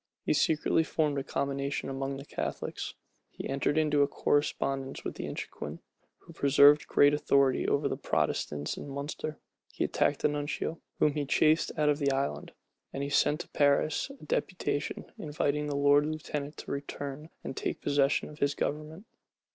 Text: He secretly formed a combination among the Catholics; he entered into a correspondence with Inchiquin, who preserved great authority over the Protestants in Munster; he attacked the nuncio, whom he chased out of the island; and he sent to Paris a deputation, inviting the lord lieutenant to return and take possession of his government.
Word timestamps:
He 0.25 0.33
secretly 0.33 0.81
formed 0.83 1.19
a 1.19 1.23
combination 1.23 1.87
among 1.87 2.17
the 2.17 2.25
Catholics; 2.25 2.95
he 3.29 3.47
entered 3.47 3.77
into 3.77 4.01
a 4.01 4.07
correspondence 4.07 5.03
with 5.03 5.19
Inchiquin, 5.19 5.77
who 6.21 6.33
preserved 6.33 6.87
great 6.87 7.13
authority 7.13 7.67
over 7.67 7.87
the 7.87 7.95
Protestants 7.97 8.77
in 8.77 8.89
Munster; 8.89 9.37
he 9.71 9.83
attacked 9.83 10.21
the 10.23 10.27
nuncio, 10.27 10.81
whom 10.97 11.13
he 11.13 11.27
chased 11.27 11.71
out 11.77 11.87
of 11.87 11.99
the 11.99 12.11
island; 12.11 12.51
and 12.91 13.03
he 13.03 13.09
sent 13.09 13.41
to 13.41 13.49
Paris 13.49 14.09
a 14.19 14.25
deputation, 14.25 15.05
inviting 15.19 15.67
the 15.67 15.75
lord 15.77 16.07
lieutenant 16.07 16.57
to 16.57 16.71
return 16.71 17.29
and 17.43 17.55
take 17.55 17.79
possession 17.79 18.27
of 18.27 18.39
his 18.39 18.55
government. 18.55 19.05